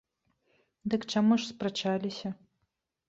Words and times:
Дык 0.93 1.01
чаму 1.15 1.33
ж 1.43 1.53
спрачаліся? 1.53 2.29